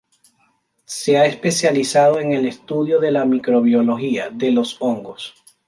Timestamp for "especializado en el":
1.27-2.47